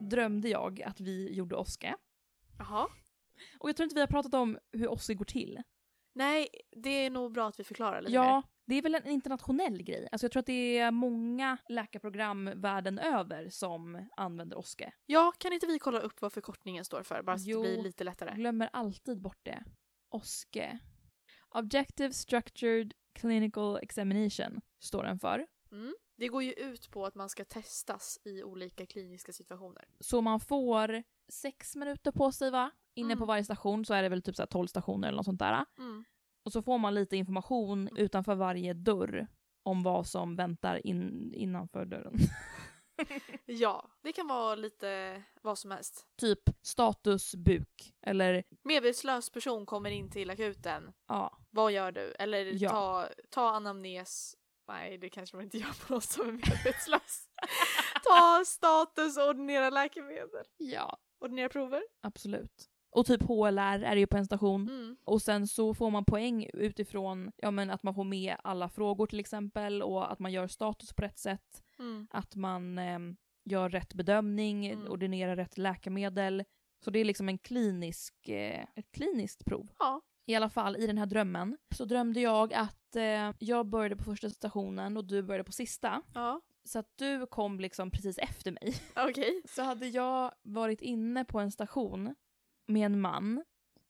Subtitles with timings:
[0.00, 1.94] drömde jag att vi gjorde Oske.
[2.58, 2.88] Jaha.
[3.58, 5.62] Och jag tror inte vi har pratat om hur Oske går till.
[6.14, 8.42] Nej, det är nog bra att vi förklarar lite Ja, mer.
[8.66, 10.08] det är väl en internationell grej.
[10.12, 14.92] Alltså jag tror att det är många läkarprogram världen över som använder Oske.
[15.06, 17.22] Ja, kan inte vi kolla upp vad förkortningen står för?
[17.22, 17.58] Bara så Jo.
[17.60, 18.28] att det blir lite lättare.
[18.30, 19.64] Jag glömmer alltid bort det.
[20.08, 20.78] Oske.
[21.48, 25.46] Objective Structured Clinical Examination står den för.
[25.72, 25.94] Mm.
[26.20, 29.84] Det går ju ut på att man ska testas i olika kliniska situationer.
[30.00, 32.70] Så man får sex minuter på sig va?
[32.94, 33.18] Inne Mm.
[33.18, 35.38] på varje station så är det väl typ så här 12 stationer eller något sånt
[35.38, 35.64] där.
[35.78, 36.04] Mm.
[36.44, 39.26] Och så får man lite information utanför varje dörr
[39.62, 42.14] om vad som väntar in, innanför dörren.
[43.46, 46.06] Ja, det kan vara lite vad som helst.
[46.16, 50.92] typ status buk eller Medvetslös person kommer in till akuten.
[51.08, 52.12] ja, Vad gör du?
[52.18, 52.70] Eller Ja.
[52.70, 54.36] ta, ta anamnes.
[54.72, 57.28] Nej, det kanske man inte gör på någon som är medvetslös.
[58.04, 60.44] ta status och ordinera läkemedel.
[60.56, 61.82] ja, Ordinera prover.
[62.02, 62.66] absolut.
[62.92, 64.68] Och typ HLR är det ju på en station.
[64.68, 64.96] Mm.
[65.04, 69.06] Och sen så får man poäng utifrån ja, men att man får med alla frågor
[69.06, 71.62] till exempel och att man gör status på rätt sätt.
[71.78, 72.06] Mm.
[72.10, 74.92] Att man ehm, gör rätt bedömning, Mm.
[74.92, 76.44] ordinerar rätt läkemedel.
[76.84, 79.68] Så det är liksom en klinisk, eh, ett kliniskt prov.
[79.78, 80.00] Ja.
[80.30, 84.04] I alla fall i den här drömmen så drömde jag att eh, jag började på
[84.04, 86.02] första stationen och du började på sista.
[86.14, 86.40] Ja.
[86.64, 88.74] Så att du kom liksom precis efter mig.
[89.08, 89.42] Okej.
[89.44, 92.14] Så hade jag varit inne på en station
[92.66, 93.44] med en man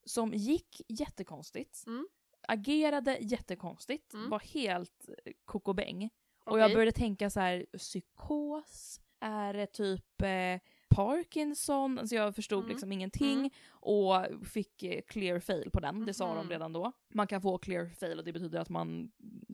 [0.05, 2.09] som gick jättekonstigt, Mm.
[2.49, 4.31] agerade jättekonstigt, Mm.
[4.31, 5.09] var helt
[5.45, 6.11] kokobäng.
[6.45, 6.61] Och Okej.
[6.61, 9.01] jag började tänka så här: psykos?
[9.21, 11.99] Är det typ eh, Parkinson?
[11.99, 12.69] Alltså jag förstod Mm.
[12.71, 13.51] liksom ingenting Mm.
[13.71, 16.49] och fick eh, clear fail på den, det sa de Mhm.
[16.51, 16.93] redan då.
[17.15, 19.11] Man kan få clear fail och det betyder att man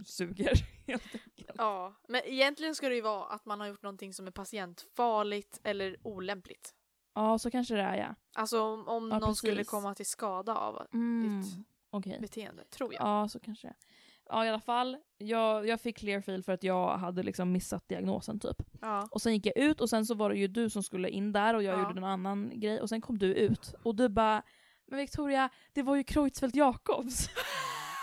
[0.07, 0.53] suger
[0.87, 1.51] helt enkelt.
[1.59, 5.61] Ja, men egentligen ska det ju vara att man har gjort någonting som är patientfarligt
[5.65, 6.75] eller olämpligt.
[7.15, 8.15] Ja, så kanske det är ja.
[8.35, 9.71] Alltså om, om Ja, någon skulle precis.
[9.71, 11.43] komma till skada av Mm.
[11.43, 11.53] ditt
[11.91, 12.19] Okej.
[12.21, 13.03] beteende, tror jag.
[13.03, 13.77] Ja, så kanske det är.
[14.29, 14.97] Ja, i alla fall.
[15.19, 18.57] Jag, jag fick clear fail för att jag hade liksom missat diagnosen typ.
[18.81, 19.09] Ja.
[19.11, 21.33] Och sen gick jag ut och sen så var det ju du som skulle in
[21.33, 21.83] där och jag Ja.
[21.83, 24.43] gjorde en annan grej och sen kom du ut och du bara
[24.87, 27.29] Men Victoria, det var ju Kreutzfeldt Jakobs.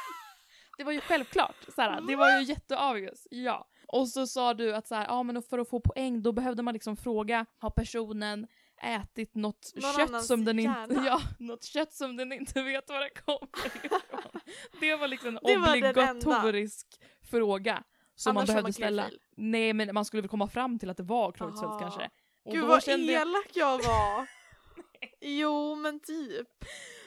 [0.78, 1.56] det var ju självklart.
[1.76, 3.28] Såhär, det var ju jätteobvious.
[3.32, 3.68] Ja.
[3.88, 6.74] Och så sa du att såhär, ja men för att få poäng då behövde man
[6.74, 8.48] liksom fråga, har personen
[8.84, 13.00] ätit något Någon kött som den inte, ja, något kött som den inte vet var
[13.00, 14.42] det kommer ifrån.
[14.80, 16.88] Det var liksom en var obligatorisk
[17.30, 17.84] fråga
[18.16, 19.10] som Annars man behövde man ställa.
[19.38, 21.80] Nej men man skulle väl komma fram till att det var Aha.
[21.80, 22.10] kanske.
[22.44, 24.28] Och Gud vad jag- elak jag var!
[25.22, 26.48] jo men typ.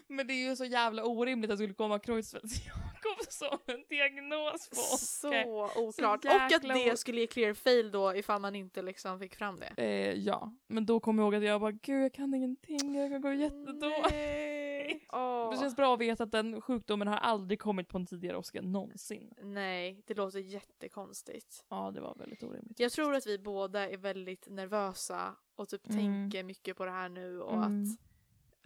[0.09, 2.53] Men det är ju så jävla orimligt att det skulle komma Kreutzfeldt
[3.05, 5.47] Jakob som en diagnos på Så Oskar.
[5.83, 6.23] oklart.
[6.25, 9.61] Så och att det skulle ge clear fail då ifall man inte liksom fick fram
[9.61, 9.83] det.
[9.83, 13.11] Eh, ja, men då kommer jag ihåg att jag bara gud jag kan ingenting, jag
[13.11, 14.07] kan gå jättedåligt.
[15.51, 18.63] Det känns bra att veta att den sjukdomen har aldrig kommit på en tidigare Oscar
[18.63, 19.35] någonsin.
[19.43, 21.65] Nej, det låter jättekonstigt.
[21.69, 22.81] Ja, det var väldigt orimligt.
[22.81, 25.99] Jag tror att vi båda är väldigt nervösa och typ Mm.
[25.99, 27.83] tänker mycket på det här nu och Mm.
[27.83, 27.99] att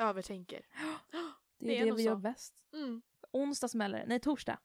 [0.09, 0.61] övertänker.
[1.59, 2.09] det det är det nog vi så.
[2.09, 2.55] gör bäst.
[2.73, 3.03] Mm.
[3.33, 4.59] Onsdag smäller Nej, torsdag.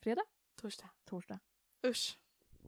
[0.00, 0.22] Fredag?
[0.60, 0.88] Torsdag.
[1.04, 1.38] Torsdag.
[1.86, 2.18] Usch.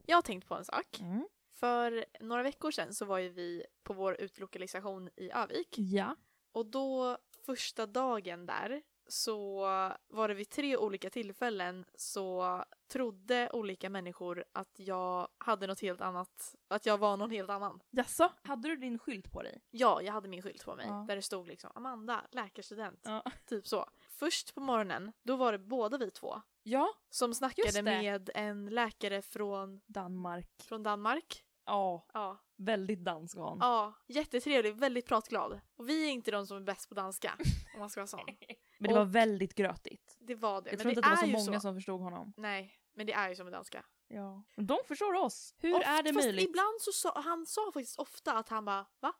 [0.05, 0.99] Jag har tänkt på en sak.
[0.99, 1.27] Mm.
[1.53, 5.75] För några veckor sedan så var ju vi på vår utlokalisation i Övik.
[5.77, 6.15] Ja.
[6.51, 9.59] Och då första dagen där så
[10.07, 16.01] var det vid tre olika tillfällen så trodde olika människor att jag hade något helt
[16.01, 17.83] annat, att jag var någon helt annan.
[17.89, 18.31] Jaså?
[18.41, 19.61] Hade du din skylt på dig?
[19.69, 21.05] Ja, jag hade min skylt på mig Ja.
[21.07, 23.23] där det stod liksom Amanda, läkarstudent, Ja.
[23.45, 23.89] typ så.
[24.21, 26.87] Först på morgonen, då var det båda vi två Ja.
[27.09, 30.49] som snackade med en läkare från, Danmark.
[30.63, 31.43] från Danmark.
[31.65, 33.57] Ja, Ja, väldigt dansk var hon.
[33.61, 35.59] ja, jättetrevlig, väldigt pratglad.
[35.75, 37.37] Och vi är inte de som är bäst på danska,
[37.73, 38.19] om man ska vara sån.
[38.79, 40.17] Men det var Och- väldigt grötigt.
[40.19, 40.69] Det var det.
[40.69, 41.61] Jag men tror inte det att det var så många så.
[41.67, 42.33] som förstod honom.
[42.37, 43.85] Nej, men det är ju som med danska.
[44.07, 44.43] Ja.
[44.55, 45.55] De förstår oss.
[45.57, 46.49] Hur Oft- är det fast möjligt?
[46.49, 49.13] Ibland så sa han sa faktiskt ofta att han bara va?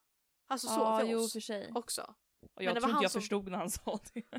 [0.47, 1.71] Alltså så ja, för jo oss för sig.
[1.75, 2.15] också.
[2.69, 4.23] Och jag tror inte jag som- förstod när han sa det.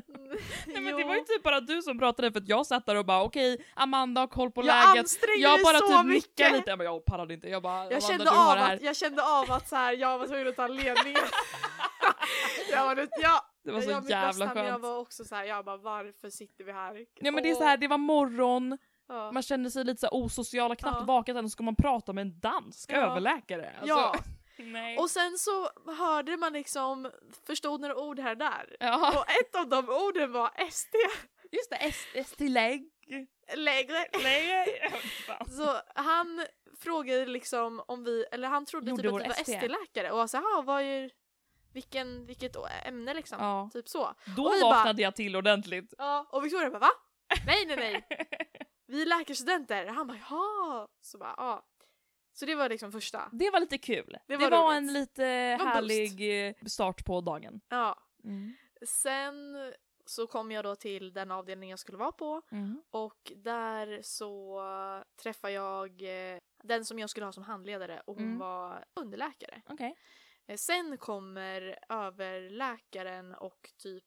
[0.67, 0.97] Nej men Jo.
[0.97, 3.23] det var ju typ bara du som pratade för att jag satt där och bara
[3.23, 4.99] okej, Amanda har koll på jag läget.
[5.03, 6.51] ansträngde Jag bara så typ mycket.
[6.53, 7.49] lite, jag, bara, jag pallade inte.
[7.49, 10.47] Jag bara, Jag kände, av att, jag kände av att så här, jag var tvungen
[10.47, 11.21] att ta ledningen.
[12.71, 14.83] jag var, ja, Det var så jag, jävla men jag skönt.
[14.83, 17.05] var också så här, jag bara varför sitter vi här?
[17.19, 18.77] Ja men det är så här, det var morgon,
[19.09, 19.31] Ja.
[19.31, 21.05] man kände sig lite så här osocial, knappt Ja.
[21.05, 22.97] vakat än och så ska man prata med en dansk Ja.
[22.97, 23.71] överläkare.
[23.79, 24.15] Alltså, Ja.
[24.57, 24.97] Nej.
[24.97, 27.11] Och sen så hörde man liksom,
[27.47, 28.77] förstod några ord här och där.
[28.79, 29.19] ja.
[29.19, 30.95] Och ett av de orden var SD.
[31.51, 32.89] Just det, S- ST-lägg.
[33.55, 34.05] Lägre.
[34.23, 34.65] Lägre.
[35.57, 36.45] Så han
[36.79, 39.53] frågade liksom om vi, eller han trodde Gjorde typ att vi var ST.
[39.53, 41.11] ST-läkare och var så här, "Jaha, vad är,
[41.73, 43.37] vilken, vilket ämne liksom.
[43.41, 43.69] Ja.
[43.73, 44.13] Typ så.
[44.37, 45.93] Då Och vi vaknade jag till ordentligt.
[45.97, 46.89] Ja, och Victoria bara va?
[47.45, 48.07] Nej nej nej,
[48.87, 49.85] vi är läkarstudenter.
[49.85, 50.87] Han bara jaha.
[51.01, 51.65] Så bara ja.
[52.33, 53.29] Så det var liksom första.
[53.31, 54.17] Det var lite kul.
[54.27, 57.61] Det Det var, var en lite var härlig eh, start på dagen.
[57.69, 57.99] Ja.
[58.23, 58.53] Mm.
[58.87, 59.55] Sen
[60.05, 62.81] så kom jag då till den avdelning jag skulle vara på Mm.
[62.91, 64.61] och där så
[65.23, 68.37] träffar jag eh, den som jag skulle ha som handledare och hon Mm.
[68.39, 69.61] var underläkare.
[69.69, 69.95] Okej.
[70.47, 74.03] Eh, Sen kommer överläkaren och typ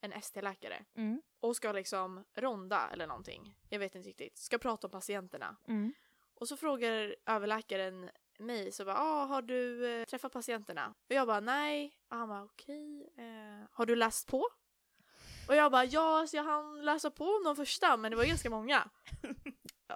[0.00, 1.22] en ST-läkare Mm.
[1.40, 3.54] och ska liksom ronda eller någonting.
[3.68, 4.38] Jag vet inte riktigt.
[4.38, 5.56] Ska prata om patienterna.
[5.68, 5.92] Mm.
[6.34, 10.94] Och så frågar överläkaren mig så bara ah, har du eh, träffat patienterna?
[11.08, 11.92] Och jag bara nej.
[12.10, 13.12] Och han bara okej.
[13.18, 14.46] eh, har du läst på?
[15.48, 18.24] Och jag bara ja, så jag hann läsa på om de första men det var
[18.24, 18.88] ganska många.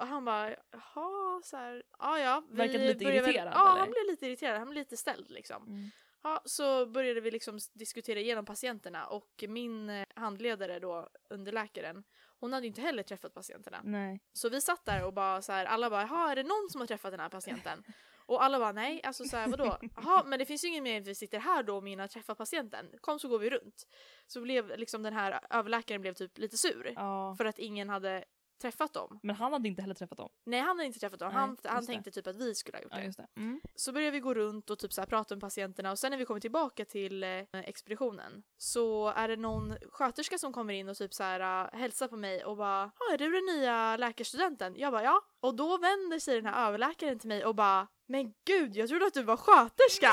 [0.00, 2.42] Och han bara jaha, så här, ja ja.
[2.50, 3.80] vi Verkade lite börjar väl- irriterad, Ja, eller?
[3.80, 4.58] han blev lite irriterad.
[4.58, 5.62] Han blev lite ställd liksom.
[5.66, 5.90] Mm.
[6.22, 12.04] Ja, så började vi liksom diskutera igenom patienterna och min eh, handledare då, underläkaren,
[12.40, 13.80] hon hade inte heller träffat patienterna.
[13.84, 14.20] Nej.
[14.32, 16.80] Så vi satt där och bara så här, alla bara jaha är det någon som
[16.80, 17.84] har träffat den här patienten?
[18.26, 19.78] Och alla bara nej, alltså så här, vadå?
[19.96, 22.08] Jaha men det finns ju ingen mening att vi sitter här då om ingen har
[22.08, 22.86] träffat patienten.
[23.00, 23.86] Kom så går vi runt.
[24.26, 26.92] Så blev liksom den här överläkaren blev typ lite sur.
[26.96, 27.34] Ja.
[27.38, 28.24] För att ingen hade
[28.58, 29.18] träffat dem.
[29.22, 30.28] Men han hade inte heller träffat dem.
[30.46, 31.86] Nej han hade inte träffat dem, Nej, han, han det.
[31.86, 33.16] tänkte typ att vi skulle ha gjort Ja, det.
[33.16, 33.26] det.
[33.40, 33.60] Mm.
[33.74, 36.24] Så börjar vi gå runt och typ så prata med patienterna och sen när vi
[36.24, 41.14] kommer tillbaka till eh, expeditionen så är det någon sköterska som kommer in och typ
[41.14, 44.92] så här uh, hälsar på mig och bara "Ja, är du den nya läkarstudenten?” Jag
[44.92, 45.20] bara ja.
[45.40, 49.06] Och då vänder sig den här överläkaren till mig och bara “Men gud, jag trodde
[49.06, 50.12] att du var sköterska!”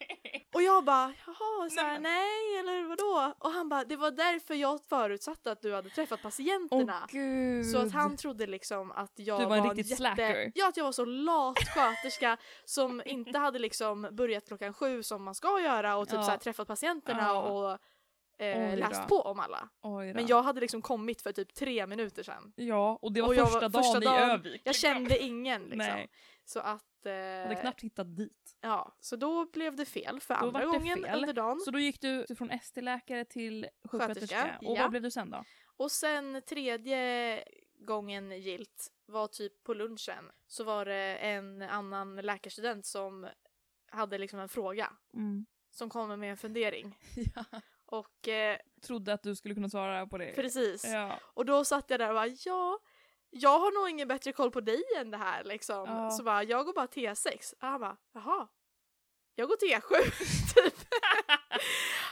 [0.54, 4.10] Och jag bara “Jaha, så här, Nej, nej eller vadå?” Och han bara “Det var
[4.10, 7.66] därför jag förutsatte att du hade träffat patienterna” gud.
[7.66, 9.96] Så att han trodde liksom att jag Du var en riktigt jätte...
[9.96, 10.52] slacker.
[10.54, 15.22] Ja, att jag var så lat sköterska som inte hade liksom börjat klockan sju som
[15.24, 16.22] man ska göra och typ Ja.
[16.22, 17.42] så här, träffat patienterna Ja.
[17.42, 17.78] och
[18.44, 19.68] eh, läst på om alla.
[20.14, 22.52] Men jag hade liksom kommit för typ tre minuter sedan.
[22.56, 24.62] Ja, och det var Och första var- dagen första i dagen- Övik.
[24.64, 25.78] Jag kände ingen liksom.
[25.78, 26.10] Nej,
[26.44, 26.82] Så att...
[27.06, 28.56] Eh, jag hade knappt hittat dit.
[28.60, 31.14] Ja, så då blev det fel för Då andra gången fel.
[31.20, 31.60] under dagen.
[31.60, 34.36] Så då gick du från ST-läkare till sjuksköterska.
[34.36, 34.82] Sköterska, Och ja.
[34.82, 35.44] vad blev du sen då?
[35.76, 37.44] Och sen tredje
[37.78, 40.30] gången gilt var typ på lunchen.
[40.46, 43.28] Så var det en annan läkarstudent som
[43.90, 44.92] hade liksom en fråga.
[45.14, 45.46] Mm.
[45.70, 46.98] Som kommer med en fundering.
[47.34, 47.60] Ja.
[47.86, 50.32] Och eh, Trodde att du skulle kunna svara på det.
[50.34, 50.84] precis.
[50.84, 51.18] Ja.
[51.22, 52.78] Och då satt jag där och bara ja,
[53.30, 55.84] jag har nog ingen bättre koll på dig än det här liksom.
[55.88, 56.10] Ja.
[56.10, 57.54] Så bara, jag går bara T6.
[57.54, 58.48] Och han bara, jaha.
[59.34, 59.80] Jag går T7
[60.54, 60.74] typ.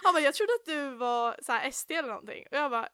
[0.03, 2.45] han bara, jag trodde att du var så här ST eller någonting.
[2.51, 2.89] Och jag bara,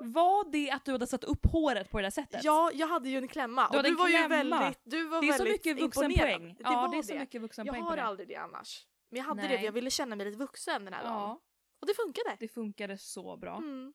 [0.00, 2.44] Var det att du hade satt upp håret på det där sättet?
[2.44, 3.68] ja, jag hade ju en klämma.
[3.72, 4.58] Du och du var ju klämma.
[4.60, 6.54] väldigt, du var det är så mycket vuxenpoäng.
[6.54, 7.18] Det ja, det är så det.
[7.18, 8.02] mycket Jag vuxenpoäng på har det.
[8.04, 8.86] aldrig det annars.
[9.10, 9.58] Men jag hade det Nej.
[9.58, 11.14] för jag ville känna mig lite vuxen den här dagen.
[11.14, 11.40] Ja,
[11.80, 12.36] Och det funkade.
[12.40, 13.56] det funkade så bra.
[13.56, 13.92] Mm.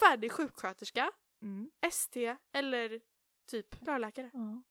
[0.00, 1.10] Färdig sjuksköterska,
[1.42, 1.70] Mm.
[1.88, 3.00] ST eller
[3.50, 4.30] typ rörläkare.
[4.34, 4.62] Ja.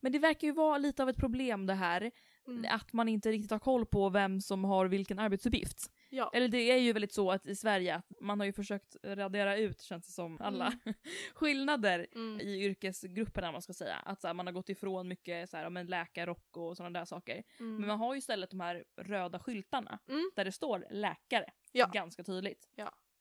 [0.00, 2.10] Men det verkar ju vara lite av ett problem det här,
[2.48, 2.64] Mm.
[2.74, 5.90] att man inte riktigt har koll på vem som har vilken arbetsuppgift.
[6.10, 6.30] Ja.
[6.34, 9.56] Eller det är ju väldigt så att i Sverige, att man har ju försökt radera
[9.56, 10.72] ut, känns det som, alla
[11.34, 12.40] skillnader Mm.
[12.40, 13.96] i yrkesgrupperna man ska säga.
[13.96, 16.98] Att så här, man har gått ifrån mycket så här, om en läkarrock och sådana
[16.98, 17.42] där saker.
[17.60, 17.76] Mm.
[17.76, 20.30] Men man har ju istället de här röda skyltarna Mm.
[20.36, 21.50] där det står läkare.
[21.72, 21.90] Ja.
[21.92, 22.68] Ganska tydligt.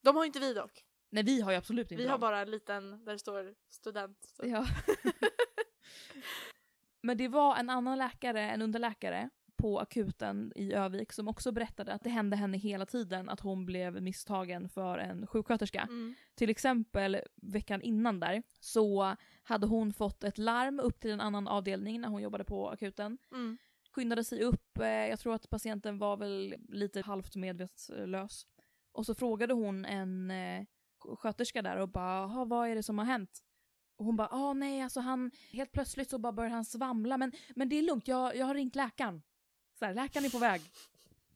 [0.04, 0.84] De har inte vi dock.
[1.10, 2.22] Nej vi har ju absolut inte Vi har dem.
[2.22, 4.24] bara en liten där det står student.
[4.24, 4.48] Så.
[4.48, 4.66] Ja.
[7.02, 11.94] Men det var en annan läkare, en underläkare på akuten i Övik som också berättade
[11.94, 15.82] att det hände henne hela tiden att hon blev misstagen för en sjuksköterska.
[15.82, 16.16] Mm.
[16.36, 21.48] Till exempel veckan innan där så hade hon fått ett larm upp till en annan
[21.48, 23.18] avdelning när hon jobbade på akuten.
[23.32, 23.58] Mm.
[23.92, 28.48] Skyndade sig upp, eh, jag tror att patienten var väl lite halvt medvetslös.
[28.92, 30.66] Och så frågade hon en eh,
[31.20, 33.40] sköterska där och bara "Jaha, vad är det som har hänt?
[33.98, 37.32] Och hon bara ah nej alltså han, helt plötsligt så bara började han svamla men,
[37.56, 39.22] men det är lugnt jag, jag har ringt läkaren.
[39.80, 40.62] Så här, läkaren är på väg.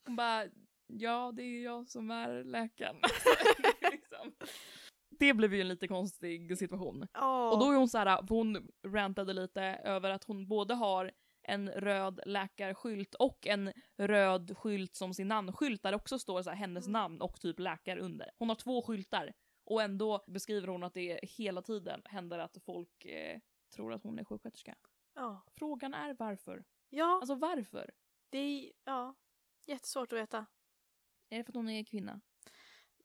[0.06, 0.46] Hon bara
[0.88, 2.96] ja det är jag som är läkaren.
[3.92, 4.32] liksom.
[5.20, 7.08] Det blev ju en lite konstig situation.
[7.14, 7.52] Ja.
[7.52, 11.12] Och då är hon så här, hon rantade lite över att hon både har
[11.44, 16.50] en röd läkarskylt och en röd skylt som sin namnskylt där det också står så
[16.50, 16.92] här, hennes Mm.
[17.02, 18.32] namn och typ läkare under.
[18.40, 19.34] Hon har två skyltar
[19.70, 23.40] och ändå beskriver hon att det hela tiden händer att folk eh,
[23.76, 24.76] tror att hon är sjuksköterska.
[25.16, 25.44] ja.
[25.56, 26.64] Frågan är varför?
[26.90, 27.92] ja, Alltså varför?
[28.30, 29.16] det är ja,
[29.66, 30.46] jättesvårt att veta.
[31.30, 32.22] Är det för att hon är kvinna?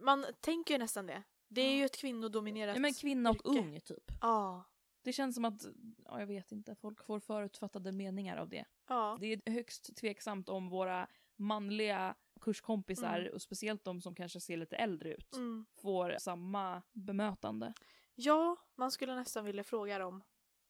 [0.00, 1.22] Man tänker ju nästan det.
[1.48, 1.78] Det är Ja.
[1.78, 3.58] ju ett kvinnodominerat Ja men kvinna och yrke.
[3.60, 4.10] ung typ.
[4.20, 4.64] Ja.
[5.02, 5.62] Det känns som att,
[6.04, 8.64] ja jag vet inte, folk får förutfattade meningar av det.
[8.88, 9.16] Ja.
[9.20, 13.34] Det är högst tveksamt om våra manliga kurskompisar, Mm.
[13.34, 15.66] och speciellt de som kanske ser lite äldre ut, Mm.
[15.82, 17.74] får samma bemötande.
[18.14, 20.22] Ja, man skulle nästan vilja fråga dem.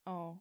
[0.05, 0.39] Ja.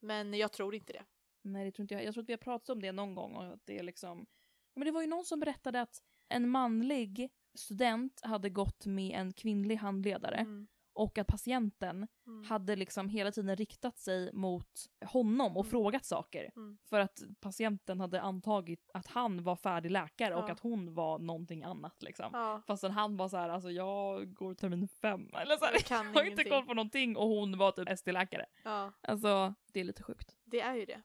[0.00, 1.04] Men jag tror inte det.
[1.42, 2.04] Nej, det tror inte jag.
[2.04, 3.36] Jag tror att vi har pratat om det någon gång.
[3.36, 4.26] Och att det, är liksom...
[4.74, 9.32] Men det var ju någon som berättade att en manlig student hade gått med en
[9.32, 10.66] kvinnlig handledare Mm.
[10.94, 12.44] Och att patienten Mm.
[12.44, 14.70] hade liksom hela tiden riktat sig mot
[15.04, 15.70] honom och Mm.
[15.70, 16.50] frågat saker.
[16.56, 16.78] Mm.
[16.84, 20.52] För att patienten hade antagit att han var färdig läkare och Ja.
[20.52, 22.02] att hon var någonting annat.
[22.02, 22.30] Liksom.
[22.32, 25.28] Ja, Fastän han var så här, alltså jag går termin fem.
[25.34, 27.88] Eller så här, jag kan jag har inte koll på någonting och hon var typ
[27.88, 28.46] ST-läkare.
[28.64, 30.36] Ja, Alltså, det är lite sjukt.
[30.44, 31.02] det är ju det.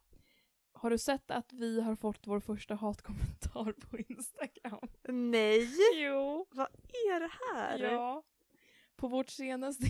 [0.74, 4.88] Har du sett att vi har fått vår första hatkommentar på Instagram?
[5.08, 5.70] Nej!
[5.96, 6.46] Jo.
[6.52, 7.80] Vad är det här?
[7.80, 8.24] Ja.
[8.98, 9.86] På vårt senaste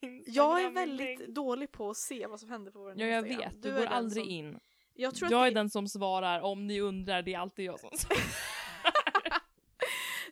[0.00, 0.22] Instagram.
[0.26, 3.52] Jag är väldigt dålig på att se vad som händer på vår Ja, jag Instagram.
[3.52, 3.62] vet.
[3.62, 4.32] Du, är går aldrig som...
[4.32, 4.60] in.
[4.94, 5.60] Jag tror Jag att är det...
[5.60, 6.40] den som svarar.
[6.40, 8.22] Om ni undrar, det är alltid jag som svarar.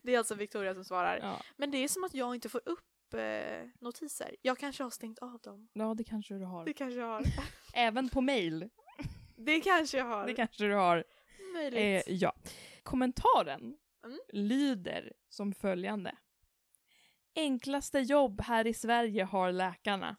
[0.02, 1.18] det är alltså Victoria som svarar.
[1.22, 1.40] Ja.
[1.56, 4.36] Men det är som att jag inte får upp eh, notiser.
[4.42, 5.68] Jag kanske har stängt av dem.
[5.72, 6.64] ja, det kanske du har.
[6.64, 7.22] Det kanske jag har.
[7.74, 8.68] Även på mail.
[9.36, 10.26] Det kanske jag har.
[10.26, 11.04] Det kanske du har.
[11.54, 12.08] Möjligt.
[12.08, 12.32] Eh, ja.
[12.82, 14.18] Kommentaren Mm.
[14.32, 16.14] lyder som följande.
[17.34, 20.16] Enklaste jobb här i Sverige har läkarna.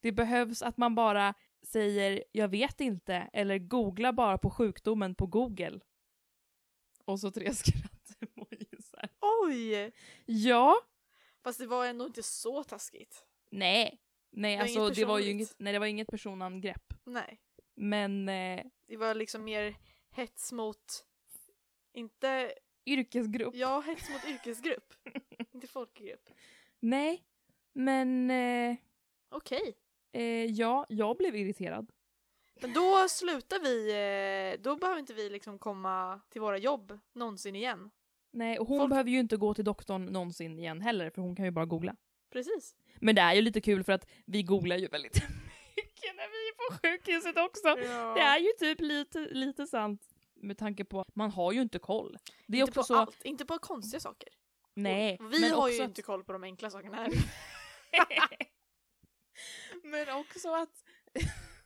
[0.00, 5.26] Det behövs att man bara säger “jag vet inte” eller “googla bara på sjukdomen på
[5.26, 5.80] Google”.
[7.04, 9.08] Och så tre skratt-emojisar.
[9.20, 9.92] Oj!
[10.26, 10.76] Ja,
[11.42, 13.24] Fast det var ändå inte så taskigt.
[13.50, 14.00] nej.
[14.36, 16.94] Nej, Det alltså inget det var ju inget, nej, det var inget personangrepp.
[17.04, 17.40] Nej.
[17.74, 19.74] Men eh, Det var liksom mer
[20.10, 21.06] hets mot...
[21.92, 22.54] Inte...
[22.86, 24.94] yrkesgrupp, Ja, hets mot yrkesgrupp.
[25.54, 26.28] inte folkgrupp.
[26.80, 27.24] nej.
[27.76, 28.76] Men eh,
[29.30, 29.74] Okej.
[30.12, 31.90] eh, ja, jag blev irriterad.
[32.60, 33.90] Men då slutar vi...
[34.54, 37.90] eh, Då behöver inte vi liksom komma till våra jobb någonsin igen.
[38.30, 41.36] Nej, och hon Folk- behöver ju inte gå till doktorn någonsin igen heller, för hon
[41.36, 41.96] kan ju bara googla.
[42.32, 42.76] Precis.
[43.00, 45.14] Men det är ju lite kul för att vi googlar ju väldigt
[45.76, 47.74] mycket när vi är på sjukhuset också.
[48.14, 50.02] Det är ju typ lite, lite sant
[50.34, 52.18] med tanke på att man har ju inte koll.
[52.46, 52.94] Det är inte också på så...
[52.96, 54.28] allt, inte på konstiga saker.
[54.74, 57.10] Nej, Och vi men har också ju inte koll på de enkla sakerna här.
[59.82, 60.84] men också att...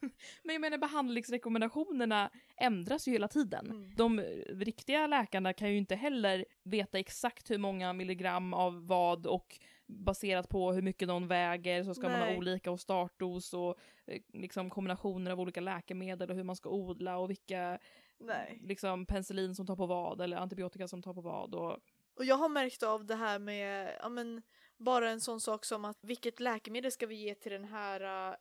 [0.43, 3.67] men jag menar behandlingsrekommendationerna ändras ju hela tiden.
[3.67, 3.95] Mm.
[3.95, 9.59] De riktiga läkarna kan ju inte heller veta exakt hur många milligram av vad och
[9.87, 12.39] baserat på hur mycket någon väger så ska man ha Nej.
[12.39, 17.19] olika och startdos och eh, liksom kombinationer av olika läkemedel och hur man ska odla
[17.19, 17.79] och vilka
[18.19, 18.61] Nej.
[18.63, 21.79] liksom penicillin som tar på vad eller antibiotika som tar på vad och
[22.19, 24.43] Och jag har märkt av det här med, ja men,
[24.77, 28.37] bara en sån sak som att vilket läkemedel ska vi ge till den här uh,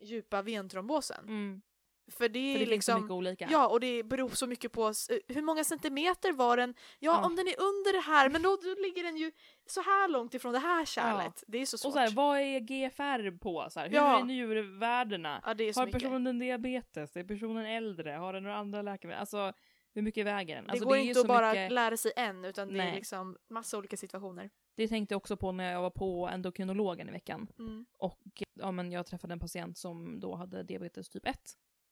[0.00, 1.24] djupa ventrombosen?
[1.28, 1.62] mm,
[2.10, 3.48] För det är för det finns så liksom, mycket olika.
[3.50, 6.74] ja och det beror så mycket på eh, hur många centimeter var den?
[6.98, 7.26] Ja, Ja.
[7.26, 9.32] om den är under det här, men då, då ligger den ju
[9.66, 11.44] så här långt ifrån det här kärlet.
[11.46, 11.88] Det är så svårt.
[11.88, 13.66] och så här, vad är GFR på?
[13.70, 14.18] Så här, hur Ja.
[14.20, 15.42] är njurvärdena?
[15.44, 16.02] ja, är Har mycket.
[16.02, 17.16] personen diabetes?
[17.16, 18.10] Är personen äldre?
[18.10, 19.20] Har den några andra läkemedel?
[19.20, 19.52] Alltså
[19.94, 20.64] hur mycket väger den?
[20.64, 22.74] Det Alltså, går är ju inte att så bara mycket- lära sig en, utan det
[22.74, 22.94] är Nej.
[22.94, 24.50] liksom massa olika situationer.
[24.76, 27.48] Det tänkte jag också på när jag var på endokrinologen i veckan.
[27.58, 27.86] Mm.
[27.98, 28.20] Och
[28.54, 31.36] ja, men jag träffade en patient som då hade diabetes typ 1.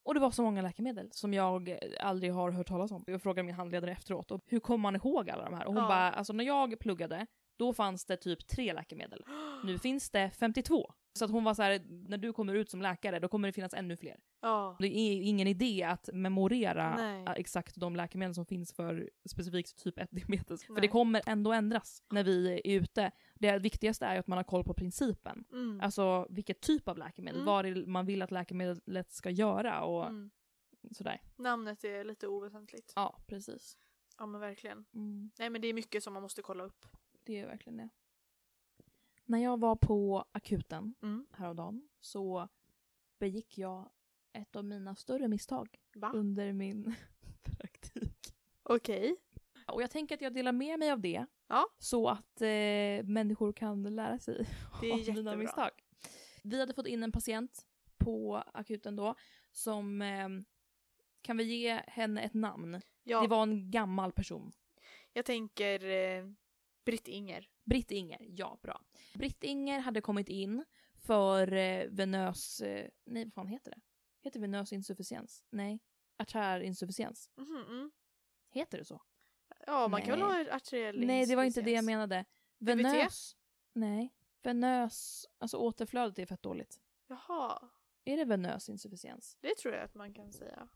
[0.04, 3.04] Och det var så många läkemedel som jag aldrig har hört talas om.
[3.06, 5.66] Jag frågade min handledare efteråt, och hur kommer man ihåg alla de här?
[5.66, 5.88] Och hon Ja.
[5.88, 7.26] bara, alltså när jag pluggade,
[7.58, 9.24] då fanns det typ tre läkemedel.
[9.64, 10.92] Nu finns det 52.
[11.12, 13.52] Så att hon var så här, när du kommer ut som läkare, då kommer det
[13.52, 14.20] finnas ännu fler.
[14.40, 14.76] Ja.
[14.78, 17.24] Det är ingen idé att memorera Nej.
[17.24, 20.64] äh, exakt de läkemedel som finns för specifikt typ 1-diabetes.
[20.66, 20.80] För Nej.
[20.82, 23.10] det kommer ändå ändras när vi är ute.
[23.34, 25.44] Det viktigaste är ju att man har koll på principen.
[25.52, 25.80] Mm.
[25.80, 27.46] Alltså vilket typ av läkemedel, Mm.
[27.46, 30.30] vad man vill att läkemedlet ska göra och Mm.
[30.92, 31.20] sådär.
[31.36, 32.92] Namnet är lite oväsentligt.
[32.96, 33.76] Ja, precis.
[34.18, 34.84] Ja men verkligen.
[34.94, 36.86] Mm, Nej men det är mycket som man måste kolla upp.
[37.24, 37.88] det är verkligen det.
[39.30, 41.26] När jag var på akuten Mm.
[41.32, 42.48] häromdagen så
[43.18, 43.90] begick jag
[44.32, 46.10] ett av mina större misstag Va?
[46.14, 46.94] under min
[47.42, 48.34] praktik.
[48.62, 49.16] Okej.
[49.66, 51.66] Och jag tänker att jag delar med mig av det Ja.
[51.78, 54.46] så att eh, människor kan lära sig
[54.80, 55.36] Det är av mina jättebra.
[55.36, 55.70] misstag.
[56.42, 57.66] Vi hade fått in en patient
[57.98, 59.14] på akuten då
[59.52, 60.28] som eh,
[61.22, 62.80] kan vi ge henne ett namn?
[63.02, 64.52] Ja, Det var en gammal person.
[65.12, 66.24] jag tänker eh,
[66.84, 67.48] Britt-Inger.
[67.64, 68.80] Britt-Inger, ja bra.
[69.14, 70.64] Britt-Inger hade kommit in
[70.94, 72.60] för eh, venös...
[72.60, 73.80] Eh, nej, vad fan heter det?
[74.22, 75.44] Heter venös insufficiens?
[75.50, 75.80] Nej.
[76.16, 77.30] Artärinsufficiens.
[77.36, 77.90] Mhm, mm.
[78.50, 79.02] Heter det så?
[79.66, 80.44] Ja, man kan väl Nej.
[80.44, 82.24] ha arteriell Nej, det var inte det jag menade.
[82.58, 83.36] Venös?
[83.72, 84.14] Nej.
[84.42, 85.26] Venös...
[85.38, 86.80] Alltså återflödet är fett dåligt.
[87.06, 87.68] Jaha,
[88.04, 89.36] Är det venös insufficiens?
[89.40, 90.68] det tror jag att man kan säga.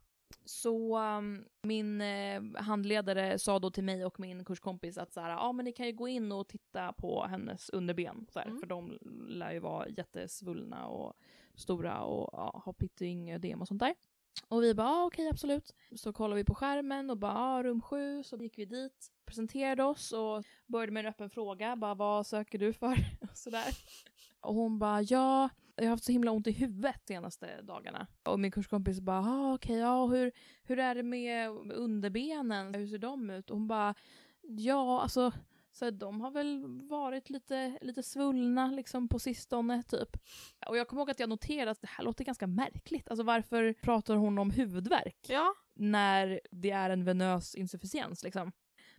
[0.45, 5.31] Så um, min eh, handledare sa då till mig och min kurskompis att så här,
[5.31, 8.27] ja men ni kan ju gå in och titta på hennes underben.
[8.33, 8.61] Så här, Mm.
[8.61, 8.99] För de
[9.29, 11.13] lär ju vara jättesvullna och
[11.55, 13.95] stora och ja, ha pyttingödem och sånt där.
[14.49, 15.75] Och vi bara, ja okej absolut.
[15.97, 18.23] Så kollade vi på skärmen och bara, ja rum sju.
[18.23, 21.77] Så gick vi dit, presenterade oss och började med en öppen fråga.
[21.77, 22.97] Bara, vad söker du för?
[23.21, 23.77] Och sådär.
[24.41, 28.07] Och hon bara, ja, jag har haft så himla ont i huvudet senaste dagarna.
[28.23, 32.75] Och min kurskompis bara, ah, okej, ja, hur, hur är det med underbenen?
[32.75, 33.51] Hur ser de ut?
[33.51, 33.95] Och hon bara,
[34.43, 35.33] ja, alltså,
[35.73, 40.17] så de har väl varit lite, lite svullna liksom på sistone, typ.
[40.67, 43.09] Och jag kommer ihåg att jag noterade att det här låter ganska märkligt.
[43.09, 45.27] Alltså varför pratar hon om huvudvärk?
[45.29, 45.55] Ja.
[45.77, 48.23] när det är en venös insufficiens.
[48.23, 48.53] Liksom.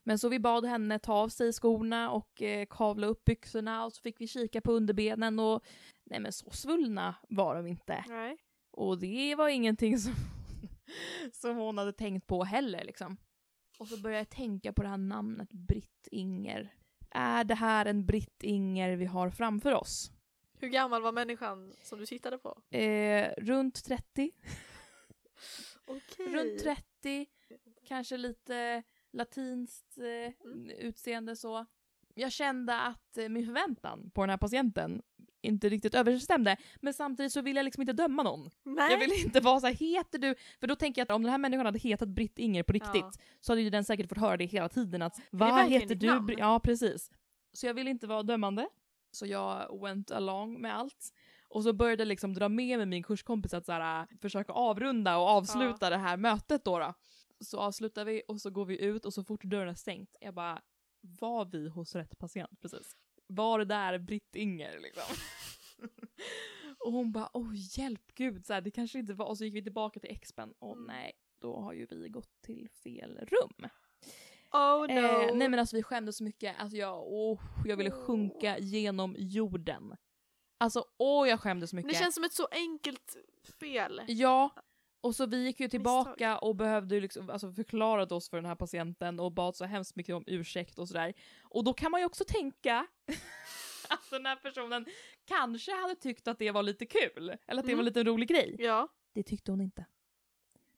[0.03, 3.93] Men så vi bad henne ta av sig skorna och eh, kavla upp byxorna och
[3.93, 5.63] så fick vi kika på underbenen och
[6.05, 8.03] nej men så svullna var de inte.
[8.07, 8.37] Nej.
[8.71, 10.13] Och det var ingenting som,
[11.33, 13.17] som hon hade tänkt på heller liksom.
[13.79, 16.73] Och så började jag tänka på det här namnet Britt-Inger.
[17.11, 20.11] Är det här en Britt-Inger vi har framför oss?
[20.59, 22.61] Hur gammal var människan som du tittade på?
[22.77, 24.31] Eh, runt 30.
[25.85, 26.27] Okej.
[26.33, 27.25] Runt 30,
[27.87, 30.69] kanske lite latinskt eh, Mm.
[30.69, 31.65] utseende så.
[32.13, 35.01] Jag kände att eh, min förväntan på den här patienten
[35.45, 38.49] inte riktigt överensstämde, men samtidigt så vill jag liksom inte döma någon.
[38.63, 38.91] Nej.
[38.91, 40.35] Jag vill inte vara så här, heter du...
[40.59, 42.95] För då tänker jag att om den här människan hade hetat Britt Inger på riktigt
[42.95, 43.11] Ja.
[43.39, 46.07] så hade ju den säkert fått höra det hela tiden att vad heter du?
[46.07, 47.11] namn." Bri-" Ja, precis.
[47.53, 48.67] Så jag vill inte vara dömande.
[49.11, 51.13] Så jag went along med allt.
[51.49, 54.53] Och så började jag liksom dra med mig min kurskompis att så här, äh, försöka
[54.53, 56.93] avrunda och avsluta det här mötet då, då.
[57.39, 60.33] Så avslutar vi och så går vi ut och så fort dörren är stängt, jag
[60.33, 60.61] bara,
[61.01, 62.95] var vi hos rätt patient precis?
[63.27, 65.15] Var det där Britt Inger liksom?
[66.85, 69.55] och hon bara, åh hjälp gud, så här, det kanske inte var, och så gick
[69.55, 70.87] vi tillbaka till expen, och Mm.
[70.87, 73.69] nej, då har ju vi gått till fel rum.
[74.51, 74.99] Oh no.
[74.99, 79.15] Eh, nej men alltså vi skämdes så mycket, alltså jag, åh, jag ville sjunka genom
[79.17, 79.95] jorden.
[80.57, 81.91] Alltså åh jag skämdes så mycket.
[81.91, 83.15] det känns som ett så enkelt
[83.59, 84.01] fel.
[84.07, 84.49] Ja,
[85.05, 88.55] och så vi gick ju tillbaka och behövde liksom, alltså förklarat oss för den här
[88.55, 91.13] patienten och bad så hemskt mycket om ursäkt och sådär.
[91.43, 92.87] Och då kan man ju också tänka
[93.89, 94.85] att den här personen
[95.25, 97.77] kanske hade tyckt att det var lite kul, eller att det Mm.
[97.77, 98.55] var lite en rolig grej.
[98.59, 98.87] Ja.
[99.13, 99.85] Det tyckte hon inte.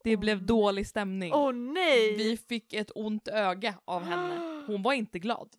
[0.04, 1.34] Det Åh, blev dålig stämning.
[1.34, 2.16] Åh nej!
[2.18, 4.64] Vi fick ett ont öga av henne.
[4.68, 5.50] Hon var inte glad.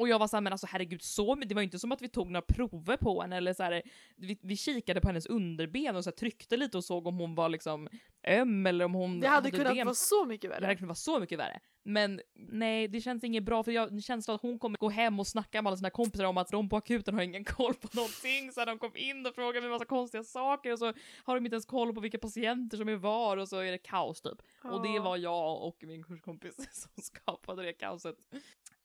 [0.00, 2.08] Och jag var såhär, men alltså herregud, så, det var ju inte som att vi
[2.08, 3.82] tog några prover på henne eller så här,
[4.16, 7.34] vi, vi kikade på hennes underben och så här, tryckte lite och såg om hon
[7.34, 7.88] var liksom
[8.26, 9.86] öm eller om hon det hade kunnat ödem.
[9.86, 10.76] vara så mycket Det hade värre.
[10.76, 11.60] kunnat vara så mycket värre.
[11.84, 15.26] Men nej, det känns inget bra för jag känns att hon kommer gå hem och
[15.26, 18.52] snacka med alla sina kompisar om att de på akuten har ingen koll på någonting.
[18.52, 20.92] Så här, de kom in och frågade mig massa konstiga saker och så
[21.24, 23.78] har de inte ens koll på vilka patienter som är var och så är det
[23.78, 24.38] kaos typ.
[24.62, 28.16] Och det var jag och min kurskompis som skapade det kaoset.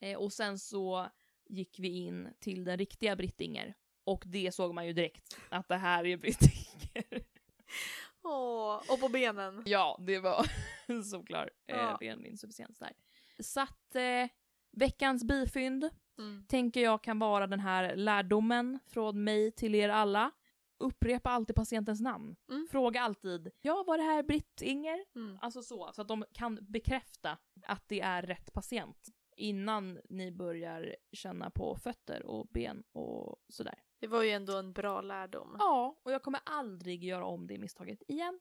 [0.05, 1.09] Eh, och sen så
[1.49, 3.73] gick vi in till den riktiga Brittinger.
[4.03, 7.23] Och det såg man ju direkt, att det här är Brittinger.
[8.23, 9.63] Åh, och på benen.
[9.65, 10.45] ja, det var
[11.03, 11.97] såklart eh, Ja.
[11.99, 12.93] beninsufficiens där.
[13.39, 14.29] Så att eh,
[14.71, 15.89] veckans bifynd
[16.19, 16.45] Mm.
[16.49, 20.31] tänker jag kan vara den här lärdomen från mig till er alla.
[20.79, 22.35] Upprepa alltid patientens namn.
[22.49, 22.67] Mm.
[22.71, 25.05] Fråga alltid, ja var det här Britt-Inger?
[25.15, 25.39] Mm.
[25.41, 27.37] Alltså så, så att de kan bekräfta
[27.67, 33.79] att det är rätt patient innan ni börjar känna på fötter och ben och sådär.
[33.99, 35.55] Det var ju ändå en bra lärdom.
[35.59, 38.39] Ja, och jag kommer aldrig göra om det misstaget igen.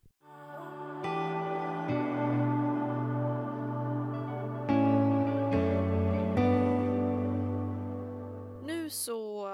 [8.67, 9.49] Nu så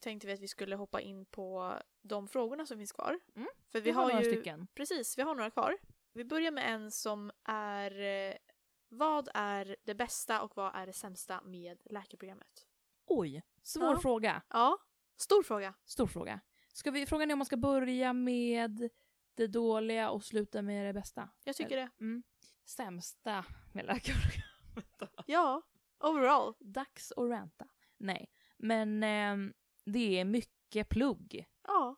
[0.00, 3.20] tänkte vi att vi skulle hoppa in på de frågorna som finns kvar.
[3.36, 3.48] Mm.
[3.68, 4.32] För Vi vi har har, några ju...
[4.32, 4.66] stycken.
[4.74, 5.76] Precis, vi har några kvar.
[6.12, 8.34] Vi börjar med en som är eh,
[8.94, 12.66] Vad är det bästa och vad är det sämsta med läkarprogrammet?
[13.06, 14.00] Oj, svår Ja.
[14.00, 14.42] fråga.
[14.48, 14.78] Ja,
[15.16, 15.74] stor fråga.
[15.84, 16.40] Stor fråga.
[16.72, 18.90] Ska vi, frågan är om man ska börja med
[19.34, 21.30] det dåliga och sluta med det bästa.
[21.44, 21.90] Jag tycker det.
[22.00, 22.22] Mm.
[22.64, 25.24] Sämsta med läkarprogrammet?
[25.26, 25.62] Ja,
[26.00, 26.54] overall.
[26.60, 27.66] Dags att ranta.
[27.96, 29.52] Nej, men ehm,
[29.84, 31.46] det är mycket plugg.
[31.62, 31.96] Ja.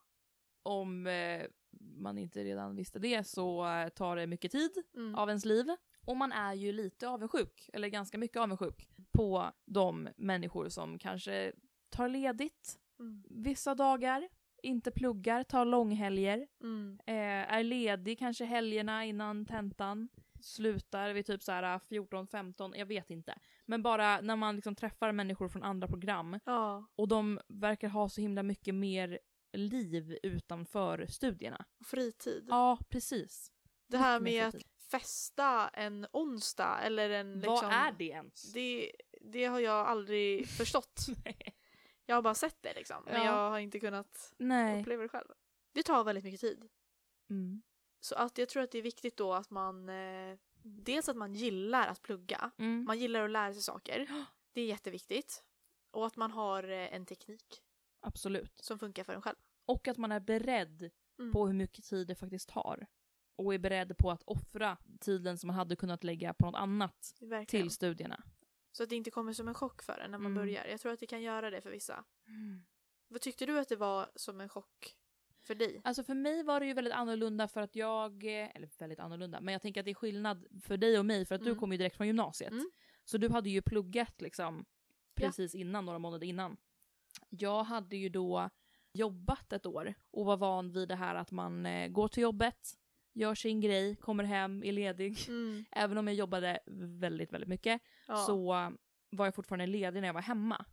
[0.62, 1.46] Om eh,
[1.80, 5.14] man inte redan visste det så eh, tar det mycket tid Mm.
[5.14, 5.66] av ens liv.
[6.06, 11.52] Och man är ju lite avundsjuk, eller ganska mycket avundsjuk, på de människor som kanske
[11.90, 13.22] tar ledigt Mm.
[13.30, 14.28] vissa dagar,
[14.62, 16.98] inte pluggar, tar långhelger, Mm.
[17.06, 20.08] eh, är ledig kanske helgerna innan tentan,
[20.40, 23.38] slutar vid typ så här 14-15, jag vet inte.
[23.66, 28.08] Men bara när man liksom träffar människor från andra program Ja, och de verkar ha
[28.08, 29.18] så himla mycket mer
[29.52, 31.64] liv utanför studierna.
[31.84, 32.46] fritid.
[32.50, 33.52] Ja, precis.
[33.88, 34.54] det här med att.
[34.90, 37.54] Festa en onsdag eller en liksom...
[37.54, 38.52] Vad är det ens?
[38.52, 41.06] Det, det har jag aldrig förstått.
[42.06, 43.02] Jag har bara sett det liksom.
[43.04, 43.24] Men Ja.
[43.24, 44.80] jag har inte kunnat Nej.
[44.80, 45.28] uppleva det själv.
[45.72, 46.68] Det tar väldigt mycket tid.
[47.30, 47.62] Mm.
[48.00, 51.34] Så att jag tror att det är viktigt då att man eh, dels att man
[51.34, 52.50] gillar att plugga.
[52.58, 52.84] Mm.
[52.84, 54.06] Man gillar att lära sig saker.
[54.52, 55.44] Det är jätteviktigt.
[55.90, 57.62] Och att man har eh, en teknik
[58.00, 58.52] Absolut.
[58.60, 59.36] som funkar för en själv.
[59.66, 61.32] Och att man är beredd Mm.
[61.32, 62.86] på hur mycket tid det faktiskt tar.
[63.36, 67.14] Och är beredd på att offra tiden som man hade kunnat lägga på något annat
[67.20, 67.46] Verkligen.
[67.64, 68.22] till studierna.
[68.72, 70.34] Så att det inte kommer som en chock för en när man Mm.
[70.34, 70.64] börjar.
[70.66, 72.04] Jag tror att det kan göra det för vissa.
[73.08, 74.96] Vad tyckte du att det var som en chock
[75.42, 75.80] för dig?
[75.84, 79.52] Alltså för mig var det ju väldigt annorlunda för att jag, eller väldigt annorlunda, men
[79.52, 81.58] jag tänker att det är skillnad för dig och mig för att du Mm.
[81.60, 82.52] kom ju direkt från gymnasiet.
[82.52, 82.70] Mm.
[83.04, 84.64] Så du hade ju pluggat liksom
[85.14, 85.26] Ja.
[85.26, 86.56] precis innan, några månader innan.
[87.28, 88.50] Jag hade ju då
[88.92, 92.70] jobbat ett år och var van vid det här att man eh, går till jobbet,
[93.16, 95.16] gör sin grej, kommer hem, är ledig.
[95.28, 95.64] Mm.
[95.72, 96.58] Även om jag jobbade
[97.00, 98.16] väldigt, väldigt mycket Ja.
[98.16, 98.46] så
[99.10, 100.64] var jag fortfarande ledig när jag var hemma.